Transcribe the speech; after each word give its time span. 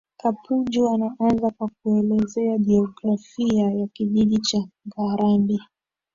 Kapunju 0.17 0.89
anaanza 0.89 1.49
kwa 1.51 1.69
kuelezea 1.83 2.57
jiografia 2.57 3.71
ya 3.71 3.87
Kijiji 3.93 4.37
cha 4.37 4.67
Ngarambi 4.87 5.59